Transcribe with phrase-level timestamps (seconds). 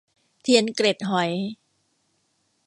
[0.41, 1.31] เทียนเกล็ดหอย